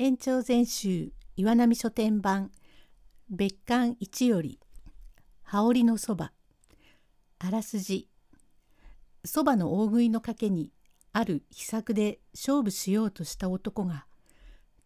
[0.00, 2.52] 延長全集岩波書店版
[3.28, 4.60] 別館一より
[5.42, 6.30] 羽織のそば。
[7.40, 8.08] あらすじ。
[9.24, 10.70] そばの大食いの賭けに
[11.12, 14.06] ある秘策で勝負しようとした男が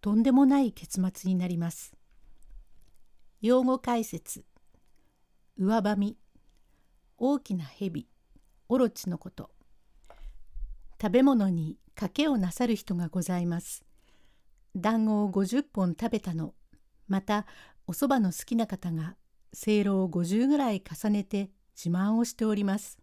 [0.00, 1.92] とんでもない結末になります。
[3.42, 4.46] 用語解説。
[5.58, 6.16] 上ばみ
[7.18, 8.08] 大きな蛇。
[8.70, 9.50] オロチのこと。
[10.98, 13.84] 食べ物に賭けをなさる人がございます。
[14.74, 16.54] 団子を50本食べたの。
[17.08, 17.46] また
[17.86, 19.16] おそばの好きな方が
[19.52, 22.98] せいろを50ぐらい重ねて自慢をしております。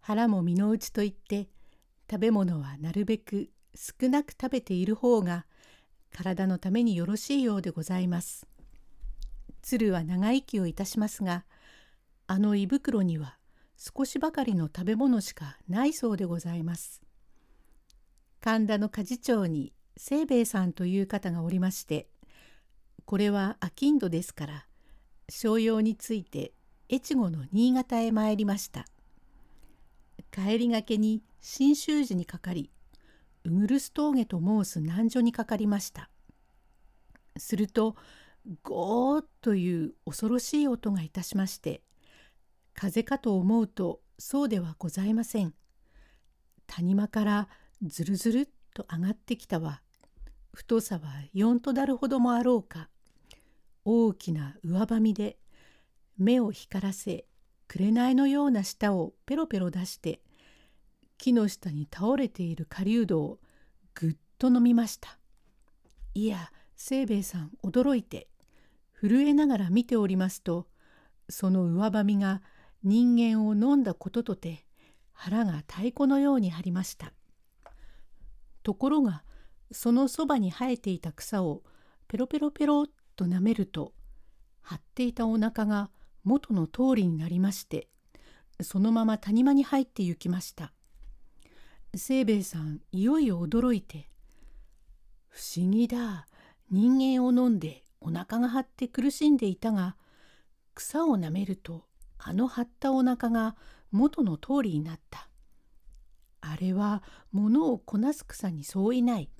[0.00, 1.48] 腹も身の内といって
[2.10, 5.46] 食べ物はなるべく少なく食べている方が
[6.12, 8.46] 体のためによろしいようでございます。
[9.62, 11.44] 鶴は長生きをいたしますが
[12.26, 13.38] あの胃袋には
[13.76, 17.02] 少しばかりの食べ物しかないそうでございます。
[18.40, 22.08] 神田の果樹町に清兵衛さんという方がおりまして
[23.04, 24.66] これは商人ですから
[25.28, 26.52] 商用について
[26.92, 28.84] 越後の新潟へ参りました。
[30.30, 32.70] 帰りがけに信州寺にかかり
[33.44, 36.10] ウグルス峠と申す難所にかかりました。
[37.36, 37.96] すると
[38.62, 41.82] ゴーという恐ろしい音がいたしまして
[42.74, 45.54] 風かと思うとそうではございません。
[46.66, 47.48] 谷間から
[47.82, 49.82] ずるずるっと上がってきたは
[50.52, 51.02] 太さは
[51.34, 52.88] 4とだるほどもあろうか。
[53.84, 55.38] 大きな上ばみで
[56.16, 57.24] 目を光らせ
[57.66, 60.20] 紅のような舌をペロペロ出して
[61.18, 63.40] 木の下に倒れている狩人を
[63.94, 65.18] ぐっと飲みました。
[66.14, 68.28] いや清兵衛さん驚いて。
[69.02, 70.68] 震えながら見ておりますと
[71.28, 72.40] その上ばみが
[72.84, 74.64] 人間を飲んだこととて
[75.12, 77.12] 腹が太鼓のように張りました。
[78.62, 79.24] ところが
[79.70, 81.62] そのそばに生えていた草を
[82.08, 83.92] ペロペロペロっと舐めると
[84.60, 85.90] 張っていたお腹が
[86.24, 87.88] 元の通りになりまして
[88.60, 90.72] そのまま谷間に入って行きました
[91.92, 94.08] 清兵衛さんいよいよ驚いて
[95.28, 96.26] 「不思議だ
[96.70, 99.96] 人間を飲んでお腹が張って苦しんでいたが
[100.74, 101.86] 草を舐めると
[102.18, 103.56] あの張ったお腹が
[103.90, 105.28] 元の通りになった。
[106.42, 109.30] あれは物をこなす草に相違ない。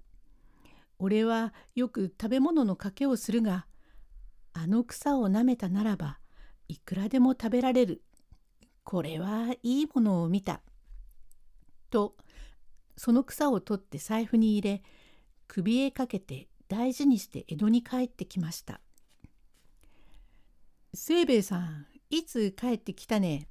[0.99, 3.67] 俺はよく食べ物の賭けをするが
[4.53, 6.21] あの草を舐めたならば
[6.69, 8.03] いくらでも食べられる。
[8.85, 10.63] これはいいものを見た。
[11.91, 12.17] と
[12.97, 14.83] その草を取って財布に入れ
[15.49, 18.81] 首へかけて大事にして江戸に帰ってきました。
[20.95, 23.49] 清兵衛さんいつ帰ってきたね?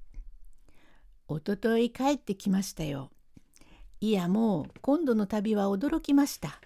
[1.28, 3.12] おととい帰ってきましたよ。
[4.04, 6.60] いやもう今度の旅は驚きました。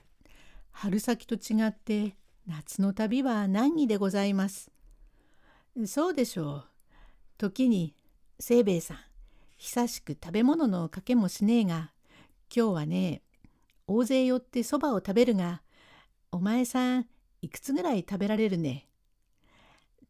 [0.71, 2.15] 春先と違って
[2.47, 4.71] 夏の旅は難儀でございます。
[5.85, 6.63] そうでしょう。
[7.37, 7.93] 時に
[8.39, 8.97] 清兵衛さん
[9.57, 11.91] 久しく食べ物の賭けもしねえが
[12.55, 13.21] 今日はね
[13.85, 15.61] 大勢寄ってそばを食べるが
[16.31, 17.07] お前さん
[17.41, 18.87] いくつぐらい食べられるね？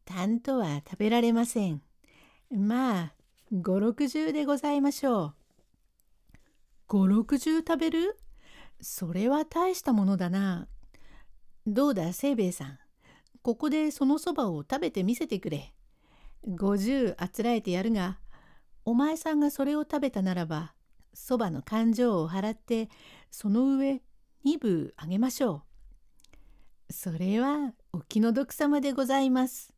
[0.04, 1.82] たんとは食べられません。
[2.52, 3.12] まあ
[3.50, 5.34] 五六十でございましょう。
[6.88, 8.16] 五六十食べる？
[8.80, 10.68] それは大したものだな。
[11.66, 12.78] どうだ清兵衛さん？
[13.42, 15.74] ここでそのそばを食べてみせてくれ。
[16.46, 18.20] 五十あつらえてやるが、
[18.84, 20.74] お前さんがそれを食べたならば、
[21.12, 22.88] そばの勘定を払って、
[23.32, 24.00] その上
[24.44, 25.64] 二部あげましょ
[26.88, 26.92] う。
[26.92, 29.74] それはお気の毒様でございます。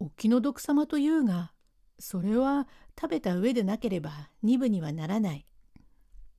[0.00, 1.52] お気の毒様というが、
[2.00, 2.66] それは
[3.00, 5.44] 食べた上でなければ二部にはならない。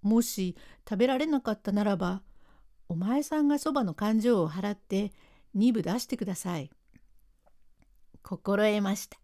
[0.01, 0.55] もし
[0.87, 2.21] 食べられなかったならば、
[2.87, 5.11] お前さんがそばの勘定を払って
[5.53, 6.69] 二部出してください。
[8.23, 9.17] 心得ました。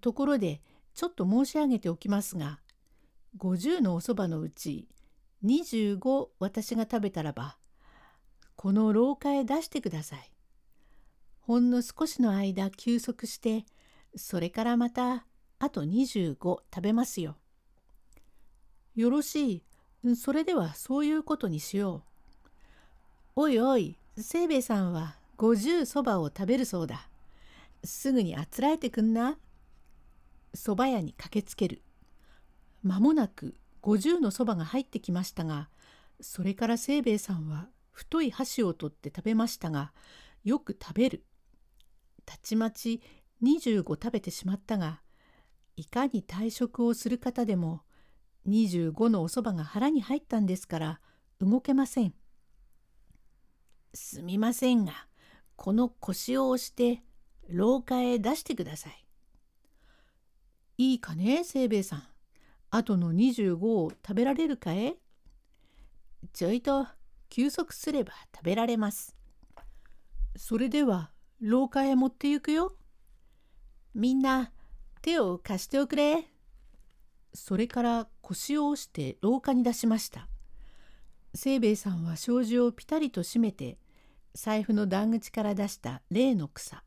[0.00, 0.60] ところで
[0.94, 2.60] ちょっと申し上げておきますが、
[3.38, 4.88] 50のおそばのうち
[5.44, 7.56] 25私が食べたらば、
[8.56, 10.32] この廊下へ出してください。
[11.40, 13.64] ほんの少しの間休息して、
[14.16, 15.24] それからまた
[15.60, 17.36] あと25食べますよ。
[18.94, 19.62] よろしい。
[20.16, 22.02] それではそういうことにしよ
[22.46, 22.50] う。
[23.36, 27.08] おいおい、清兵衛さんは50そばを食べるそうだ。
[27.84, 29.38] すぐにあつらえてくんな。
[30.54, 31.82] そば屋に駆けつける。
[32.82, 35.68] 間もなく50のそばが入ってきましたが、
[36.20, 39.92] それから清兵衛さんは太い箸を取って食べましたが、
[40.44, 41.24] よく食べる。
[42.24, 43.00] たちまち
[43.42, 45.00] 25食べてしまったが、
[45.76, 47.82] いかに退職をする方でも
[48.48, 51.00] 25のおそばが腹に入ったんですから
[51.40, 52.14] 動けません。
[53.94, 55.06] すみませんが、
[55.56, 57.02] この腰を押して
[57.48, 59.04] 廊下へ出してください。
[60.78, 62.02] いいかね、清兵衛さん。
[62.70, 64.96] あとの25を食べられるかえ？
[66.32, 66.86] ちょいと
[67.28, 69.16] 休息すれば食べられます。
[70.36, 71.10] それでは
[71.40, 72.74] 廊下へ持って行くよ。
[73.94, 74.52] みんな
[75.02, 76.28] 手を貸しておくれ。
[77.32, 80.28] それから腰を押して廊下に出しました。
[81.34, 83.78] 清兵衛さんは障子をピタリと閉めて
[84.34, 86.82] 財布の段口から出した例の草。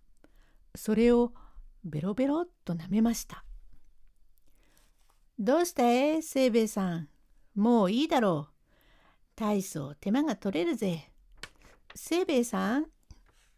[0.76, 1.34] それを
[1.84, 3.44] ベロベロっと舐めました
[5.40, 5.90] 「どうした？
[5.90, 7.10] え清兵衛さん。
[7.56, 8.54] もういいだろう。
[9.36, 11.12] 大層手間が取れるぜ。
[11.96, 12.86] 清兵衛さん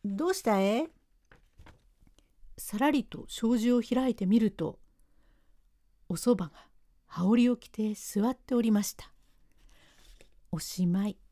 [0.04, 0.62] どうした？
[0.62, 0.90] え
[2.58, 4.80] さらりと障子を開いてみると
[6.08, 6.54] おそばが
[7.16, 9.12] 羽織を着て座っておりました
[10.52, 11.23] おしまい。